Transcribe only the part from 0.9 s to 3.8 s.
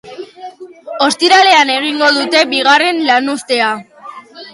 Ostiralean egingo dute bigarren lanuztea.